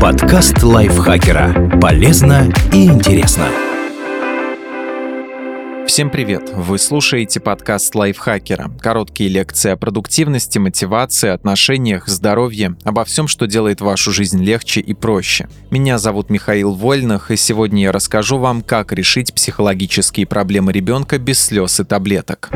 Подкаст 0.00 0.62
лайфхакера. 0.62 1.78
Полезно 1.80 2.52
и 2.72 2.84
интересно. 2.86 3.46
Всем 5.86 6.10
привет! 6.10 6.50
Вы 6.54 6.78
слушаете 6.78 7.40
подкаст 7.40 7.94
лайфхакера. 7.94 8.70
Короткие 8.80 9.30
лекции 9.30 9.70
о 9.70 9.76
продуктивности, 9.76 10.58
мотивации, 10.58 11.30
отношениях, 11.30 12.08
здоровье, 12.08 12.76
обо 12.84 13.06
всем, 13.06 13.26
что 13.26 13.46
делает 13.46 13.80
вашу 13.80 14.12
жизнь 14.12 14.44
легче 14.44 14.80
и 14.80 14.92
проще. 14.92 15.48
Меня 15.70 15.98
зовут 15.98 16.28
Михаил 16.28 16.74
Вольных, 16.74 17.30
и 17.30 17.36
сегодня 17.36 17.84
я 17.84 17.92
расскажу 17.92 18.36
вам, 18.38 18.60
как 18.60 18.92
решить 18.92 19.32
психологические 19.32 20.26
проблемы 20.26 20.72
ребенка 20.72 21.18
без 21.18 21.42
слез 21.42 21.80
и 21.80 21.84
таблеток. 21.84 22.50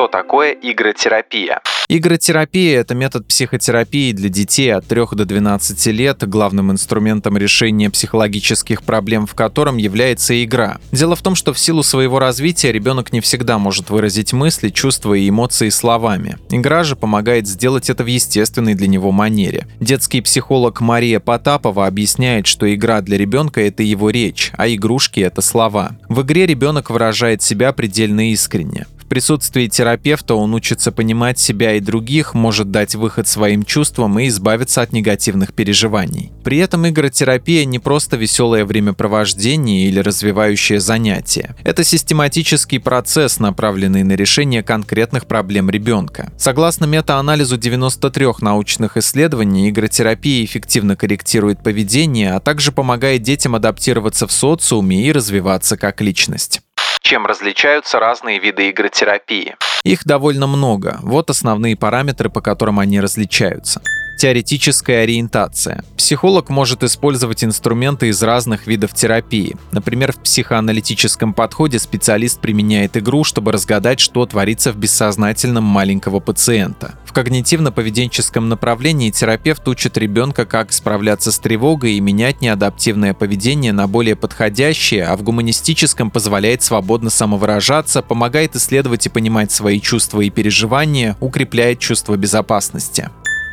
Что 0.00 0.08
такое 0.08 0.52
игротерапия? 0.52 1.60
Игротерапия– 1.90 2.80
это 2.80 2.94
метод 2.94 3.26
психотерапии 3.26 4.12
для 4.12 4.30
детей 4.30 4.72
от 4.72 4.86
3 4.86 5.02
до 5.12 5.26
12 5.26 5.86
лет, 5.88 6.26
главным 6.26 6.72
инструментом 6.72 7.36
решения 7.36 7.90
психологических 7.90 8.82
проблем 8.82 9.26
в 9.26 9.34
котором 9.34 9.76
является 9.76 10.42
игра. 10.42 10.78
Дело 10.90 11.16
в 11.16 11.20
том, 11.20 11.34
что 11.34 11.52
в 11.52 11.58
силу 11.58 11.82
своего 11.82 12.18
развития 12.18 12.72
ребенок 12.72 13.12
не 13.12 13.20
всегда 13.20 13.58
может 13.58 13.90
выразить 13.90 14.32
мысли, 14.32 14.70
чувства 14.70 15.12
и 15.12 15.28
эмоции 15.28 15.68
словами. 15.68 16.38
Игра 16.48 16.82
же 16.82 16.96
помогает 16.96 17.46
сделать 17.46 17.90
это 17.90 18.02
в 18.02 18.06
естественной 18.06 18.74
для 18.74 18.86
него 18.86 19.12
манере. 19.12 19.66
Детский 19.80 20.22
психолог 20.22 20.80
Мария 20.80 21.20
Потапова 21.20 21.86
объясняет, 21.86 22.46
что 22.46 22.74
игра 22.74 23.02
для 23.02 23.18
ребенка– 23.18 23.60
это 23.66 23.82
его 23.82 24.08
речь, 24.08 24.50
а 24.56 24.66
игрушки– 24.66 25.20
это 25.20 25.42
слова. 25.42 25.98
В 26.08 26.22
игре 26.22 26.46
ребенок 26.46 26.88
выражает 26.88 27.42
себя 27.42 27.74
предельно 27.74 28.32
искренне 28.32 28.86
присутствии 29.10 29.66
терапевта 29.66 30.34
он 30.36 30.54
учится 30.54 30.92
понимать 30.92 31.38
себя 31.38 31.74
и 31.74 31.80
других, 31.80 32.32
может 32.32 32.70
дать 32.70 32.94
выход 32.94 33.28
своим 33.28 33.64
чувствам 33.64 34.18
и 34.18 34.28
избавиться 34.28 34.80
от 34.80 34.92
негативных 34.92 35.52
переживаний. 35.52 36.32
При 36.44 36.58
этом 36.58 36.88
игротерапия 36.88 37.66
не 37.66 37.78
просто 37.78 38.16
веселое 38.16 38.64
времяпровождение 38.64 39.88
или 39.88 39.98
развивающее 39.98 40.80
занятие. 40.80 41.56
Это 41.64 41.84
систематический 41.84 42.80
процесс, 42.80 43.40
направленный 43.40 44.04
на 44.04 44.12
решение 44.12 44.62
конкретных 44.62 45.26
проблем 45.26 45.68
ребенка. 45.68 46.32
Согласно 46.38 46.84
метаанализу 46.84 47.58
93 47.58 48.26
научных 48.40 48.96
исследований, 48.96 49.68
игротерапия 49.68 50.44
эффективно 50.44 50.94
корректирует 50.94 51.62
поведение, 51.64 52.32
а 52.32 52.40
также 52.40 52.70
помогает 52.70 53.22
детям 53.22 53.56
адаптироваться 53.56 54.28
в 54.28 54.32
социуме 54.32 55.04
и 55.04 55.10
развиваться 55.10 55.76
как 55.76 56.00
личность. 56.00 56.60
Чем 57.00 57.26
различаются 57.26 57.98
разные 57.98 58.38
виды 58.38 58.70
игротерапии? 58.70 59.56
Их 59.84 60.04
довольно 60.04 60.46
много. 60.46 60.98
Вот 61.02 61.30
основные 61.30 61.76
параметры, 61.76 62.28
по 62.28 62.40
которым 62.40 62.78
они 62.78 63.00
различаются. 63.00 63.80
Теоретическая 64.20 65.04
ориентация. 65.04 65.82
Психолог 65.96 66.50
может 66.50 66.82
использовать 66.82 67.42
инструменты 67.42 68.08
из 68.08 68.22
разных 68.22 68.66
видов 68.66 68.92
терапии. 68.92 69.56
Например, 69.72 70.12
в 70.12 70.16
психоаналитическом 70.16 71.32
подходе 71.32 71.78
специалист 71.78 72.38
применяет 72.38 72.98
игру, 72.98 73.24
чтобы 73.24 73.50
разгадать, 73.50 73.98
что 73.98 74.26
творится 74.26 74.72
в 74.72 74.76
бессознательном 74.76 75.64
маленького 75.64 76.20
пациента. 76.20 76.98
В 77.06 77.14
когнитивно-поведенческом 77.14 78.40
направлении 78.40 79.10
терапевт 79.10 79.66
учит 79.66 79.96
ребенка, 79.96 80.44
как 80.44 80.74
справляться 80.74 81.32
с 81.32 81.38
тревогой 81.38 81.94
и 81.94 82.00
менять 82.00 82.42
неадаптивное 82.42 83.14
поведение 83.14 83.72
на 83.72 83.88
более 83.88 84.16
подходящее, 84.16 85.06
а 85.06 85.16
в 85.16 85.22
гуманистическом 85.22 86.10
позволяет 86.10 86.62
свободно 86.62 87.08
самовыражаться, 87.08 88.02
помогает 88.02 88.54
исследовать 88.54 89.06
и 89.06 89.08
понимать 89.08 89.50
свои 89.50 89.80
чувства 89.80 90.20
и 90.20 90.28
переживания, 90.28 91.16
укрепляет 91.20 91.78
чувство 91.78 92.18
безопасности. 92.18 93.08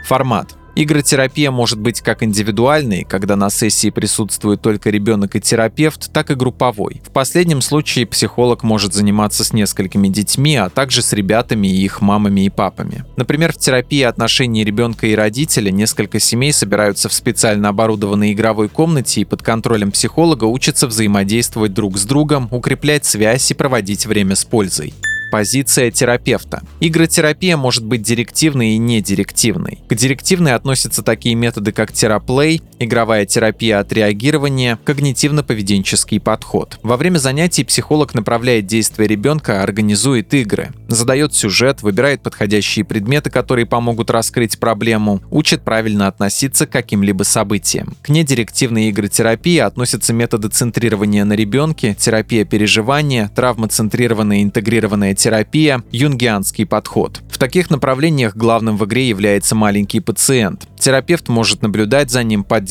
Формат. 0.07 0.55
Игротерапия 0.73 1.51
может 1.51 1.79
быть 1.79 1.99
как 1.99 2.23
индивидуальной, 2.23 3.03
когда 3.03 3.35
на 3.35 3.49
сессии 3.49 3.89
присутствует 3.89 4.61
только 4.61 4.89
ребенок 4.89 5.35
и 5.35 5.41
терапевт, 5.41 6.13
так 6.13 6.31
и 6.31 6.35
групповой. 6.35 7.01
В 7.05 7.11
последнем 7.11 7.59
случае 7.59 8.05
психолог 8.05 8.63
может 8.63 8.93
заниматься 8.93 9.43
с 9.43 9.51
несколькими 9.51 10.07
детьми, 10.07 10.55
а 10.55 10.69
также 10.69 11.01
с 11.01 11.11
ребятами 11.11 11.67
и 11.67 11.83
их 11.83 11.99
мамами 11.99 12.45
и 12.45 12.49
папами. 12.49 13.03
Например, 13.17 13.51
в 13.51 13.57
терапии 13.57 14.03
отношений 14.03 14.63
ребенка 14.63 15.07
и 15.07 15.15
родителя 15.15 15.71
несколько 15.71 16.21
семей 16.21 16.53
собираются 16.53 17.09
в 17.09 17.13
специально 17.13 17.67
оборудованной 17.67 18.31
игровой 18.31 18.69
комнате 18.69 19.21
и 19.21 19.25
под 19.25 19.41
контролем 19.41 19.91
психолога 19.91 20.45
учатся 20.45 20.87
взаимодействовать 20.87 21.73
друг 21.73 21.97
с 21.97 22.05
другом, 22.05 22.47
укреплять 22.51 23.03
связь 23.03 23.51
и 23.51 23.55
проводить 23.55 24.05
время 24.05 24.35
с 24.35 24.45
пользой. 24.45 24.93
Позиция 25.31 25.91
терапевта. 25.91 26.61
Игротерапия 26.79 27.57
может 27.57 27.83
быть 27.83 28.01
директивной 28.01 28.71
и 28.71 28.77
недирективной. 28.77 29.79
К 29.87 29.95
директивной 29.95 30.53
относятся 30.53 31.03
такие 31.03 31.35
методы, 31.35 31.71
как 31.71 31.91
тераплей, 31.91 32.61
игровая 32.79 33.25
терапия 33.25 33.79
от 33.79 33.91
реагирования, 33.93 34.77
когнитивно-поведенческий 34.85 36.19
подход. 36.19 36.79
Во 36.83 36.97
время 36.97 37.17
занятий 37.17 37.63
психолог 37.63 38.13
направляет 38.13 38.65
действия 38.65 39.07
ребенка, 39.07 39.63
организует 39.63 40.33
игры, 40.33 40.69
задает 40.87 41.33
сюжет, 41.33 41.81
выбирает 41.81 42.21
подходящие 42.21 42.85
предметы, 42.85 43.29
которые 43.29 43.65
помогут 43.65 44.09
раскрыть 44.09 44.59
проблему, 44.59 45.21
учит 45.29 45.63
правильно 45.63 46.07
относиться 46.07 46.67
к 46.67 46.71
каким-либо 46.71 47.23
событиям. 47.23 47.95
К 48.01 48.09
недирективной 48.09 48.89
игротерапии 48.89 49.57
относятся 49.57 50.13
методы 50.13 50.49
центрирования 50.49 51.25
на 51.25 51.33
ребенке, 51.33 51.95
терапия 51.97 52.45
переживания, 52.45 53.31
травмоцентрированная 53.35 54.43
интегрированная 54.43 55.15
терапия, 55.15 55.83
юнгианский 55.91 56.65
подход. 56.65 57.21
В 57.29 57.37
таких 57.37 57.69
направлениях 57.69 58.35
главным 58.35 58.77
в 58.77 58.85
игре 58.85 59.07
является 59.09 59.53
маленький 59.55 59.99
пациент. 59.99 60.67
Терапевт 60.79 61.27
может 61.27 61.61
наблюдать 61.61 62.09
за 62.09 62.23
ним, 62.23 62.43
поддерживать, 62.43 62.66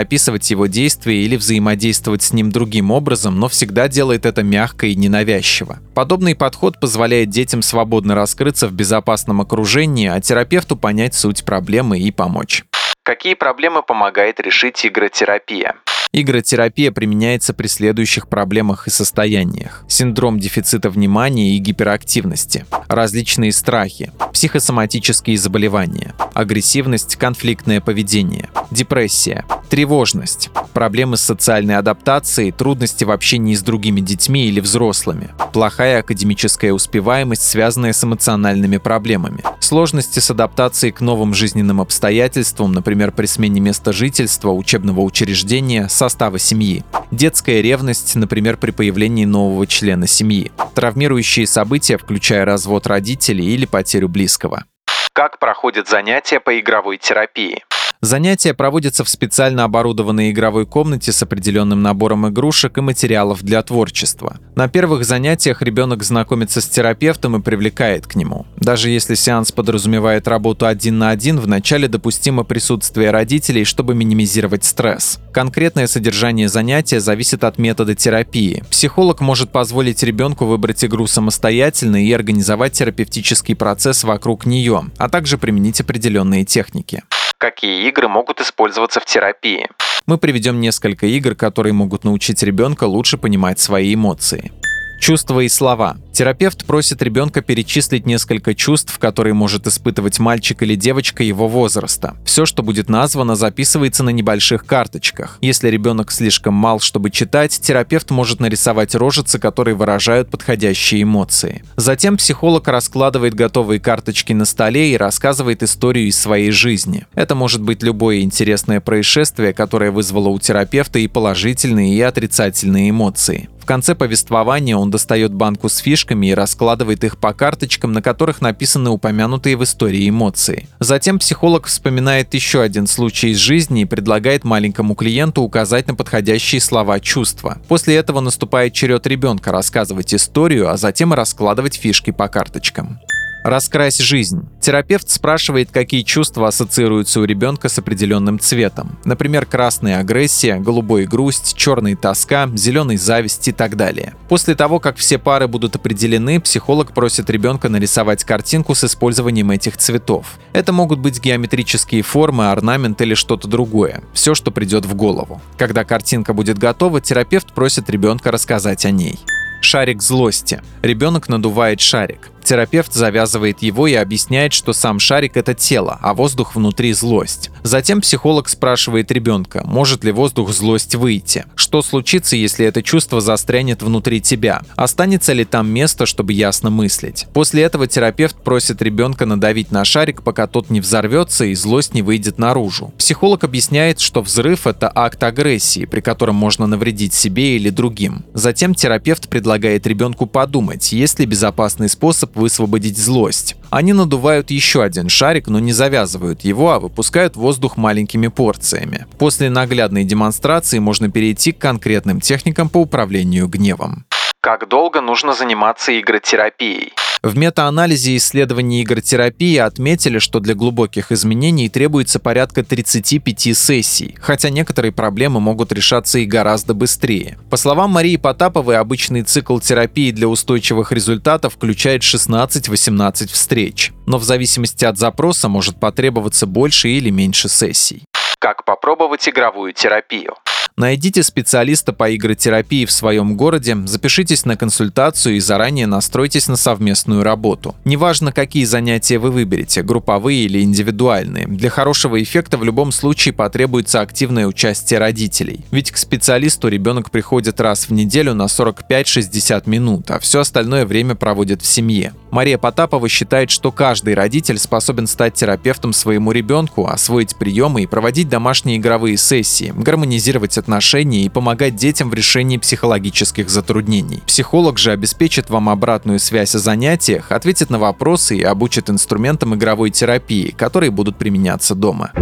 описывать 0.00 0.50
его 0.50 0.66
действия 0.66 1.22
или 1.24 1.36
взаимодействовать 1.36 2.22
с 2.22 2.32
ним 2.32 2.50
другим 2.50 2.90
образом, 2.90 3.38
но 3.38 3.48
всегда 3.48 3.88
делает 3.88 4.26
это 4.26 4.42
мягко 4.42 4.86
и 4.86 4.94
ненавязчиво. 4.94 5.78
Подобный 5.94 6.34
подход 6.34 6.80
позволяет 6.80 7.30
детям 7.30 7.62
свободно 7.62 8.14
раскрыться 8.14 8.68
в 8.68 8.72
безопасном 8.72 9.40
окружении, 9.40 10.08
а 10.08 10.20
терапевту 10.20 10.76
понять 10.76 11.14
суть 11.14 11.44
проблемы 11.44 11.98
и 11.98 12.10
помочь. 12.10 12.64
Какие 13.02 13.34
проблемы 13.34 13.82
помогает 13.82 14.40
решить 14.40 14.84
игротерапия? 14.84 15.74
Игротерапия 16.12 16.90
применяется 16.90 17.54
при 17.54 17.68
следующих 17.68 18.26
проблемах 18.26 18.88
и 18.88 18.90
состояниях. 18.90 19.84
Синдром 19.86 20.40
дефицита 20.40 20.90
внимания 20.90 21.54
и 21.54 21.58
гиперактивности, 21.58 22.66
различные 22.88 23.52
страхи, 23.52 24.10
психосоматические 24.32 25.38
заболевания, 25.38 26.14
агрессивность, 26.34 27.14
конфликтное 27.14 27.80
поведение, 27.80 28.48
депрессия, 28.72 29.44
тревожность, 29.68 30.50
проблемы 30.74 31.16
с 31.16 31.20
социальной 31.20 31.76
адаптацией, 31.76 32.50
трудности 32.50 33.04
в 33.04 33.12
общении 33.12 33.54
с 33.54 33.62
другими 33.62 34.00
детьми 34.00 34.46
или 34.46 34.58
взрослыми, 34.58 35.30
плохая 35.52 36.00
академическая 36.00 36.72
успеваемость, 36.72 37.42
связанная 37.42 37.92
с 37.92 38.02
эмоциональными 38.02 38.78
проблемами, 38.78 39.44
сложности 39.60 40.18
с 40.18 40.30
адаптацией 40.30 40.92
к 40.92 41.00
новым 41.00 41.34
жизненным 41.34 41.80
обстоятельствам, 41.80 42.72
например, 42.72 43.12
при 43.12 43.26
смене 43.26 43.60
места 43.60 43.92
жительства, 43.92 44.50
учебного 44.50 45.00
учреждения, 45.02 45.88
состава 46.00 46.38
семьи, 46.38 46.82
детская 47.10 47.60
ревность, 47.60 48.16
например, 48.16 48.56
при 48.56 48.70
появлении 48.70 49.26
нового 49.26 49.66
члена 49.66 50.06
семьи, 50.06 50.50
травмирующие 50.74 51.46
события, 51.46 51.98
включая 51.98 52.46
развод 52.46 52.86
родителей 52.86 53.52
или 53.54 53.66
потерю 53.66 54.08
близкого. 54.08 54.64
Как 55.12 55.38
проходят 55.38 55.90
занятия 55.90 56.40
по 56.40 56.58
игровой 56.58 56.96
терапии? 56.96 57.62
Занятия 58.02 58.54
проводятся 58.54 59.04
в 59.04 59.10
специально 59.10 59.64
оборудованной 59.64 60.30
игровой 60.30 60.64
комнате 60.64 61.12
с 61.12 61.22
определенным 61.22 61.82
набором 61.82 62.26
игрушек 62.26 62.78
и 62.78 62.80
материалов 62.80 63.42
для 63.42 63.62
творчества. 63.62 64.38
На 64.56 64.68
первых 64.68 65.04
занятиях 65.04 65.60
ребенок 65.60 66.02
знакомится 66.02 66.62
с 66.62 66.66
терапевтом 66.66 67.36
и 67.36 67.42
привлекает 67.42 68.06
к 68.06 68.14
нему. 68.14 68.46
Даже 68.56 68.88
если 68.88 69.14
сеанс 69.14 69.52
подразумевает 69.52 70.28
работу 70.28 70.64
один 70.64 70.96
на 70.96 71.10
один, 71.10 71.38
вначале 71.38 71.88
допустимо 71.88 72.42
присутствие 72.42 73.10
родителей, 73.10 73.64
чтобы 73.64 73.94
минимизировать 73.94 74.64
стресс. 74.64 75.18
Конкретное 75.30 75.86
содержание 75.86 76.48
занятия 76.48 77.00
зависит 77.00 77.44
от 77.44 77.58
метода 77.58 77.94
терапии. 77.94 78.64
Психолог 78.70 79.20
может 79.20 79.52
позволить 79.52 80.02
ребенку 80.02 80.46
выбрать 80.46 80.86
игру 80.86 81.06
самостоятельно 81.06 82.02
и 82.02 82.10
организовать 82.12 82.72
терапевтический 82.72 83.54
процесс 83.54 84.04
вокруг 84.04 84.46
нее, 84.46 84.84
а 84.96 85.10
также 85.10 85.36
применить 85.36 85.82
определенные 85.82 86.46
техники. 86.46 87.02
Какие 87.40 87.88
игры 87.88 88.06
могут 88.06 88.42
использоваться 88.42 89.00
в 89.00 89.06
терапии? 89.06 89.66
Мы 90.04 90.18
приведем 90.18 90.60
несколько 90.60 91.06
игр, 91.06 91.34
которые 91.34 91.72
могут 91.72 92.04
научить 92.04 92.42
ребенка 92.42 92.84
лучше 92.84 93.16
понимать 93.16 93.58
свои 93.58 93.94
эмоции. 93.94 94.52
Чувства 95.00 95.40
и 95.40 95.48
слова. 95.48 95.96
Терапевт 96.12 96.66
просит 96.66 97.00
ребенка 97.00 97.40
перечислить 97.40 98.04
несколько 98.04 98.54
чувств, 98.54 98.98
которые 98.98 99.32
может 99.32 99.66
испытывать 99.66 100.18
мальчик 100.18 100.62
или 100.62 100.74
девочка 100.74 101.24
его 101.24 101.48
возраста. 101.48 102.16
Все, 102.26 102.44
что 102.44 102.62
будет 102.62 102.90
названо, 102.90 103.34
записывается 103.34 104.02
на 104.02 104.10
небольших 104.10 104.66
карточках. 104.66 105.38
Если 105.40 105.70
ребенок 105.70 106.12
слишком 106.12 106.52
мал, 106.52 106.80
чтобы 106.80 107.10
читать, 107.10 107.58
терапевт 107.58 108.10
может 108.10 108.40
нарисовать 108.40 108.94
рожицы, 108.94 109.38
которые 109.38 109.74
выражают 109.74 110.30
подходящие 110.30 111.04
эмоции. 111.04 111.64
Затем 111.76 112.18
психолог 112.18 112.68
раскладывает 112.68 113.32
готовые 113.32 113.80
карточки 113.80 114.34
на 114.34 114.44
столе 114.44 114.92
и 114.92 114.98
рассказывает 114.98 115.62
историю 115.62 116.08
из 116.08 116.18
своей 116.18 116.50
жизни. 116.50 117.06
Это 117.14 117.34
может 117.34 117.62
быть 117.62 117.82
любое 117.82 118.20
интересное 118.20 118.82
происшествие, 118.82 119.54
которое 119.54 119.92
вызвало 119.92 120.28
у 120.28 120.38
терапевта 120.38 120.98
и 120.98 121.08
положительные, 121.08 121.94
и 121.94 122.00
отрицательные 122.02 122.90
эмоции 122.90 123.48
конце 123.64 123.94
повествования 123.94 124.76
он 124.76 124.90
достает 124.90 125.32
банку 125.32 125.68
с 125.68 125.78
фишками 125.78 126.28
и 126.28 126.34
раскладывает 126.34 127.04
их 127.04 127.18
по 127.18 127.32
карточкам, 127.32 127.92
на 127.92 128.02
которых 128.02 128.40
написаны 128.40 128.90
упомянутые 128.90 129.56
в 129.56 129.64
истории 129.64 130.08
эмоции. 130.08 130.68
Затем 130.78 131.18
психолог 131.18 131.66
вспоминает 131.66 132.34
еще 132.34 132.62
один 132.62 132.86
случай 132.86 133.30
из 133.30 133.38
жизни 133.38 133.82
и 133.82 133.86
предлагает 133.86 134.44
маленькому 134.44 134.94
клиенту 134.94 135.42
указать 135.42 135.88
на 135.88 135.94
подходящие 135.94 136.60
слова 136.60 137.00
чувства. 137.00 137.58
После 137.68 137.96
этого 137.96 138.20
наступает 138.20 138.72
черед 138.72 139.06
ребенка 139.06 139.52
рассказывать 139.52 140.14
историю, 140.14 140.70
а 140.70 140.76
затем 140.76 141.12
раскладывать 141.12 141.74
фишки 141.74 142.10
по 142.10 142.28
карточкам. 142.28 143.00
Раскрась 143.42 143.98
жизнь. 143.98 144.46
Терапевт 144.60 145.08
спрашивает, 145.08 145.70
какие 145.70 146.02
чувства 146.02 146.48
ассоциируются 146.48 147.20
у 147.20 147.24
ребенка 147.24 147.70
с 147.70 147.78
определенным 147.78 148.38
цветом. 148.38 148.98
Например, 149.04 149.46
красная 149.46 149.98
агрессия, 149.98 150.56
голубой 150.56 151.06
грусть, 151.06 151.56
черный 151.56 151.94
тоска, 151.94 152.48
зеленый 152.54 152.98
зависть 152.98 153.48
и 153.48 153.52
так 153.52 153.76
далее. 153.76 154.14
После 154.28 154.54
того, 154.54 154.78
как 154.78 154.98
все 154.98 155.18
пары 155.18 155.48
будут 155.48 155.76
определены, 155.76 156.38
психолог 156.40 156.92
просит 156.92 157.30
ребенка 157.30 157.70
нарисовать 157.70 158.24
картинку 158.24 158.74
с 158.74 158.84
использованием 158.84 159.50
этих 159.50 159.78
цветов. 159.78 160.38
Это 160.52 160.72
могут 160.72 160.98
быть 160.98 161.20
геометрические 161.20 162.02
формы, 162.02 162.50
орнамент 162.50 163.00
или 163.00 163.14
что-то 163.14 163.48
другое. 163.48 164.02
Все, 164.12 164.34
что 164.34 164.50
придет 164.50 164.84
в 164.84 164.94
голову. 164.94 165.40
Когда 165.56 165.84
картинка 165.84 166.34
будет 166.34 166.58
готова, 166.58 167.00
терапевт 167.00 167.52
просит 167.54 167.88
ребенка 167.88 168.30
рассказать 168.30 168.84
о 168.84 168.90
ней. 168.90 169.18
Шарик 169.62 170.02
злости. 170.02 170.62
Ребенок 170.82 171.28
надувает 171.28 171.80
шарик. 171.80 172.30
Терапевт 172.44 172.92
завязывает 172.92 173.62
его 173.62 173.86
и 173.86 173.94
объясняет, 173.94 174.52
что 174.52 174.72
сам 174.72 174.98
шарик— 174.98 175.32
это 175.36 175.54
тело, 175.54 175.98
а 176.00 176.14
воздух 176.14 176.54
внутри— 176.54 176.92
злость. 176.94 177.50
Затем 177.62 178.00
психолог 178.00 178.48
спрашивает 178.48 179.10
ребенка, 179.10 179.62
может 179.64 180.04
ли 180.04 180.12
воздух 180.12 180.52
злость 180.52 180.94
выйти. 180.94 181.44
Что 181.54 181.82
случится, 181.82 182.36
если 182.36 182.66
это 182.66 182.82
чувство 182.82 183.20
застрянет 183.20 183.82
внутри 183.82 184.20
тебя? 184.20 184.62
Останется 184.76 185.32
ли 185.32 185.44
там 185.44 185.68
место, 185.68 186.06
чтобы 186.06 186.32
ясно 186.32 186.70
мыслить? 186.70 187.26
После 187.32 187.62
этого 187.62 187.86
терапевт 187.86 188.36
просит 188.36 188.82
ребенка 188.82 189.26
надавить 189.26 189.70
на 189.70 189.84
шарик, 189.84 190.22
пока 190.22 190.46
тот 190.46 190.70
не 190.70 190.80
взорвется 190.80 191.44
и 191.44 191.54
злость 191.54 191.94
не 191.94 192.02
выйдет 192.02 192.38
наружу. 192.38 192.92
Психолог 192.98 193.44
объясняет, 193.44 194.00
что 194.00 194.22
взрыв— 194.22 194.66
это 194.66 194.90
акт 194.94 195.22
агрессии, 195.22 195.84
при 195.84 196.00
котором 196.00 196.34
можно 196.34 196.66
навредить 196.66 197.14
себе 197.14 197.56
или 197.56 197.70
другим. 197.70 198.24
Затем 198.34 198.74
терапевт 198.74 199.28
предлагает 199.28 199.86
ребенку 199.86 200.26
подумать, 200.26 200.92
есть 200.92 201.18
ли 201.18 201.26
безопасный 201.26 201.88
способ 201.88 202.29
высвободить 202.34 202.98
злость. 202.98 203.56
Они 203.70 203.92
надувают 203.92 204.50
еще 204.50 204.82
один 204.82 205.08
шарик, 205.08 205.48
но 205.48 205.58
не 205.58 205.72
завязывают 205.72 206.42
его, 206.42 206.72
а 206.72 206.80
выпускают 206.80 207.36
воздух 207.36 207.76
маленькими 207.76 208.28
порциями. 208.28 209.06
После 209.18 209.50
наглядной 209.50 210.04
демонстрации 210.04 210.78
можно 210.78 211.10
перейти 211.10 211.52
к 211.52 211.58
конкретным 211.58 212.20
техникам 212.20 212.68
по 212.68 212.78
управлению 212.78 213.48
гневом. 213.48 214.04
Как 214.40 214.68
долго 214.68 215.00
нужно 215.00 215.34
заниматься 215.34 215.98
игротерапией? 215.98 216.92
В 217.22 217.36
метаанализе 217.36 218.16
исследований 218.16 218.82
игротерапии 218.82 219.58
отметили, 219.58 220.18
что 220.18 220.40
для 220.40 220.54
глубоких 220.54 221.12
изменений 221.12 221.68
требуется 221.68 222.18
порядка 222.18 222.64
35 222.64 223.54
сессий, 223.54 224.16
хотя 224.18 224.48
некоторые 224.48 224.90
проблемы 224.90 225.38
могут 225.38 225.70
решаться 225.70 226.18
и 226.18 226.24
гораздо 226.24 226.72
быстрее. 226.72 227.38
По 227.50 227.58
словам 227.58 227.90
Марии 227.90 228.16
Потаповой, 228.16 228.78
обычный 228.78 229.22
цикл 229.22 229.58
терапии 229.58 230.12
для 230.12 230.28
устойчивых 230.28 230.92
результатов 230.92 231.54
включает 231.54 232.00
16-18 232.00 233.26
встреч, 233.30 233.92
но 234.06 234.16
в 234.16 234.24
зависимости 234.24 234.86
от 234.86 234.96
запроса 234.96 235.48
может 235.48 235.78
потребоваться 235.78 236.46
больше 236.46 236.88
или 236.88 237.10
меньше 237.10 237.50
сессий. 237.50 238.04
Как 238.38 238.64
попробовать 238.64 239.28
игровую 239.28 239.74
терапию? 239.74 240.36
Найдите 240.80 241.22
специалиста 241.22 241.92
по 241.92 242.16
игротерапии 242.16 242.86
в 242.86 242.90
своем 242.90 243.36
городе, 243.36 243.76
запишитесь 243.84 244.46
на 244.46 244.56
консультацию 244.56 245.36
и 245.36 245.38
заранее 245.38 245.86
настройтесь 245.86 246.48
на 246.48 246.56
совместную 246.56 247.22
работу. 247.22 247.76
Неважно, 247.84 248.32
какие 248.32 248.64
занятия 248.64 249.18
вы 249.18 249.30
выберете, 249.30 249.82
групповые 249.82 250.46
или 250.46 250.62
индивидуальные, 250.62 251.46
для 251.48 251.68
хорошего 251.68 252.22
эффекта 252.22 252.56
в 252.56 252.64
любом 252.64 252.92
случае 252.92 253.34
потребуется 253.34 254.00
активное 254.00 254.46
участие 254.46 255.00
родителей. 255.00 255.66
Ведь 255.70 255.90
к 255.90 255.98
специалисту 255.98 256.68
ребенок 256.68 257.10
приходит 257.10 257.60
раз 257.60 257.90
в 257.90 257.92
неделю 257.92 258.32
на 258.32 258.44
45-60 258.44 259.68
минут, 259.68 260.10
а 260.10 260.18
все 260.18 260.40
остальное 260.40 260.86
время 260.86 261.14
проводит 261.14 261.60
в 261.60 261.66
семье. 261.66 262.14
Мария 262.30 262.56
Потапова 262.56 263.06
считает, 263.10 263.50
что 263.50 263.70
каждый 263.70 264.14
родитель 264.14 264.58
способен 264.58 265.06
стать 265.06 265.34
терапевтом 265.34 265.92
своему 265.92 266.32
ребенку, 266.32 266.86
освоить 266.86 267.36
приемы 267.36 267.82
и 267.82 267.86
проводить 267.86 268.30
домашние 268.30 268.78
игровые 268.78 269.18
сессии, 269.18 269.74
гармонизировать 269.76 270.56
отношения 270.56 270.69
отношения 270.70 271.24
и 271.24 271.28
помогать 271.28 271.74
детям 271.74 272.10
в 272.10 272.14
решении 272.14 272.56
психологических 272.56 273.50
затруднений. 273.50 274.22
Психолог 274.26 274.78
же 274.78 274.92
обеспечит 274.92 275.50
вам 275.50 275.68
обратную 275.68 276.20
связь 276.20 276.54
о 276.54 276.60
занятиях, 276.60 277.32
ответит 277.32 277.70
на 277.70 277.80
вопросы 277.80 278.36
и 278.36 278.42
обучит 278.42 278.88
инструментам 278.88 279.56
игровой 279.56 279.90
терапии, 279.90 280.54
которые 280.56 280.92
будут 280.92 281.16
применяться 281.16 281.74
дома. 281.74 282.12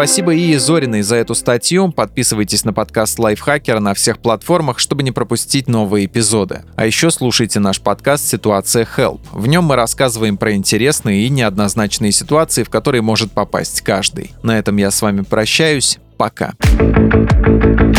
Спасибо 0.00 0.34
Ии 0.34 0.56
Зориной 0.56 1.02
за 1.02 1.16
эту 1.16 1.34
статью. 1.34 1.92
Подписывайтесь 1.92 2.64
на 2.64 2.72
подкаст 2.72 3.18
Лайфхакера 3.18 3.80
на 3.80 3.92
всех 3.92 4.18
платформах, 4.18 4.78
чтобы 4.78 5.02
не 5.02 5.12
пропустить 5.12 5.68
новые 5.68 6.06
эпизоды. 6.06 6.62
А 6.74 6.86
еще 6.86 7.10
слушайте 7.10 7.60
наш 7.60 7.82
подкаст 7.82 8.26
«Ситуация 8.26 8.88
Help». 8.96 9.20
В 9.30 9.46
нем 9.46 9.64
мы 9.64 9.76
рассказываем 9.76 10.38
про 10.38 10.54
интересные 10.54 11.26
и 11.26 11.28
неоднозначные 11.28 12.12
ситуации, 12.12 12.62
в 12.62 12.70
которые 12.70 13.02
может 13.02 13.32
попасть 13.32 13.82
каждый. 13.82 14.32
На 14.42 14.58
этом 14.58 14.78
я 14.78 14.90
с 14.90 15.02
вами 15.02 15.20
прощаюсь. 15.20 15.98
Пока. 16.16 16.54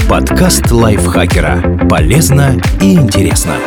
Подкаст 0.09 0.71
Лайфхакера. 0.71 1.87
Полезно 1.87 2.59
и 2.81 2.95
интересно. 2.95 3.57